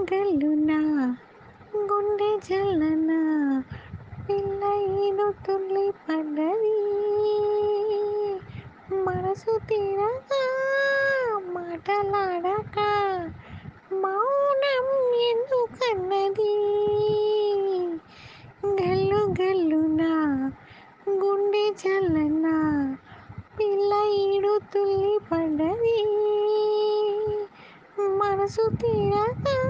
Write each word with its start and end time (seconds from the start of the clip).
గల్లున 0.00 0.72
గుండె 1.76 2.38
జల్లన 2.50 3.10
పిల్ల 4.28 4.62
ఏదో 5.04 5.32
తుల్లి 5.46 5.90
పడ్డది 5.90 6.76
మనసు 9.04 9.58
తీరగా? 9.58 10.40
మాటలాడక? 11.52 12.78
మౌనం 13.92 14.86
ఎందుకన్నది? 15.20 16.54
గల్లు 18.82 19.34
గల్లునా? 19.42 20.12
గుండె 21.10 21.74
జల్లన 21.84 22.46
పిల్ల 23.58 23.92
ఏడు 24.12 24.58
తుల్లి 24.58 25.18
పడ్డది 25.32 25.98
మనసు 28.16 28.70
తీరగా? 28.70 29.69